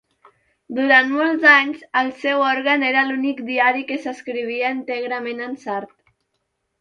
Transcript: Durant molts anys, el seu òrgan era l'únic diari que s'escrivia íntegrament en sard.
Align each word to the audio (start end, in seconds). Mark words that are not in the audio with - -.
Durant 0.77 1.09
molts 1.17 1.43
anys, 1.49 1.83
el 1.99 2.07
seu 2.23 2.41
òrgan 2.45 2.85
era 2.89 3.03
l'únic 3.09 3.43
diari 3.49 3.83
que 3.91 3.99
s'escrivia 4.07 4.73
íntegrament 4.79 5.45
en 5.49 5.55
sard. 5.65 5.93